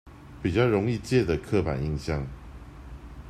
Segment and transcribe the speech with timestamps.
[0.41, 2.25] 比較容易借的刻板印象